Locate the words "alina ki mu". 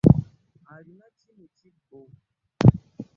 0.73-1.45